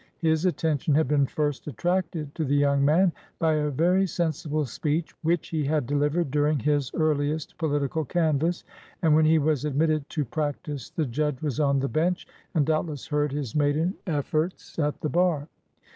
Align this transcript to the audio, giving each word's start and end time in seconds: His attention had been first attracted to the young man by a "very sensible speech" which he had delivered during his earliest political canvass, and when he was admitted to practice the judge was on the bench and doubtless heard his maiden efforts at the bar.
His 0.17 0.47
attention 0.47 0.95
had 0.95 1.07
been 1.07 1.27
first 1.27 1.67
attracted 1.67 2.33
to 2.33 2.43
the 2.43 2.55
young 2.55 2.83
man 2.83 3.13
by 3.37 3.53
a 3.53 3.69
"very 3.69 4.07
sensible 4.07 4.65
speech" 4.65 5.13
which 5.21 5.49
he 5.49 5.63
had 5.65 5.85
delivered 5.85 6.31
during 6.31 6.57
his 6.57 6.91
earliest 6.95 7.55
political 7.59 8.03
canvass, 8.03 8.63
and 9.03 9.13
when 9.13 9.25
he 9.25 9.37
was 9.37 9.63
admitted 9.63 10.09
to 10.09 10.25
practice 10.25 10.89
the 10.89 11.05
judge 11.05 11.39
was 11.43 11.59
on 11.59 11.77
the 11.81 11.87
bench 11.87 12.25
and 12.55 12.65
doubtless 12.65 13.05
heard 13.05 13.31
his 13.31 13.55
maiden 13.55 13.93
efforts 14.07 14.79
at 14.79 14.99
the 15.01 15.09
bar. 15.09 15.47